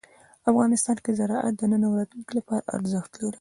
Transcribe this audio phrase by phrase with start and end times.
[0.49, 3.29] افغانستان کې زراعت د نن او راتلونکي لپاره ارزښت لري.